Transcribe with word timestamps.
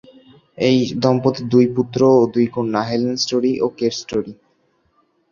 এই 0.67 0.77
দম্পতির 1.01 1.45
দুই 1.53 1.65
পুত্র 1.75 1.99
ও 2.15 2.23
দুই 2.33 2.47
কন্যা, 2.47 2.81
হেলেন 2.89 3.15
স্টোরি 3.23 3.53
ও 3.59 3.67
কেট 3.77 3.93
স্টোরি। 3.99 4.33